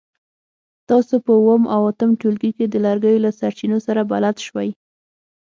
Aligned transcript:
تاسو 0.89 1.15
په 1.25 1.31
اووم 1.39 1.63
او 1.73 1.81
اتم 1.91 2.11
ټولګي 2.21 2.51
کې 2.57 2.65
د 2.69 2.75
لرګیو 2.85 3.23
له 3.25 3.31
سرچینو 3.39 3.77
سره 3.87 4.01
بلد 4.11 4.35
شوي. 4.47 4.69